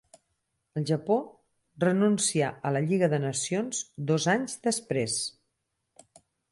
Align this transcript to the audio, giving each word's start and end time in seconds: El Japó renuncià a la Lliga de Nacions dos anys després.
El 0.79 0.87
Japó 0.91 1.17
renuncià 1.83 2.49
a 2.69 2.73
la 2.79 2.83
Lliga 2.89 3.13
de 3.15 3.23
Nacions 3.29 3.85
dos 4.13 4.29
anys 4.37 4.61
després. 4.69 5.25